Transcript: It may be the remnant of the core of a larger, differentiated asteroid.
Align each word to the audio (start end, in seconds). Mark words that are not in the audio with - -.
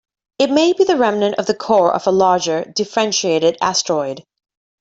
It 0.39 0.49
may 0.49 0.73
be 0.73 0.83
the 0.83 0.97
remnant 0.97 1.35
of 1.37 1.45
the 1.45 1.53
core 1.53 1.93
of 1.93 2.07
a 2.07 2.11
larger, 2.11 2.63
differentiated 2.73 3.55
asteroid. 3.61 4.25